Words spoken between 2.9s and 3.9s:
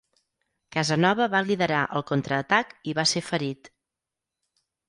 i va ser ferit.